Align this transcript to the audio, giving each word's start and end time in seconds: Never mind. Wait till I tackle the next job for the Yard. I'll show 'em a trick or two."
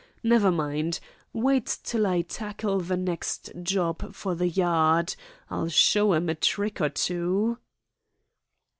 Never 0.23 0.49
mind. 0.49 0.99
Wait 1.31 1.77
till 1.83 2.07
I 2.07 2.23
tackle 2.23 2.79
the 2.79 2.97
next 2.97 3.51
job 3.61 4.15
for 4.15 4.33
the 4.33 4.47
Yard. 4.47 5.13
I'll 5.47 5.69
show 5.69 6.13
'em 6.13 6.27
a 6.27 6.33
trick 6.33 6.81
or 6.81 6.89
two." 6.89 7.59